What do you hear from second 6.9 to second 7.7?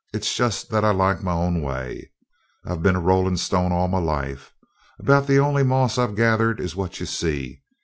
you see."